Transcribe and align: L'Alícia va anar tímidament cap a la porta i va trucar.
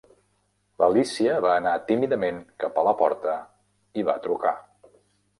L'Alícia 0.83 1.33
va 1.45 1.51
anar 1.57 1.73
tímidament 1.91 2.39
cap 2.63 2.79
a 2.83 2.85
la 2.87 2.93
porta 3.01 3.35
i 4.03 4.07
va 4.09 4.17
trucar. 4.25 4.55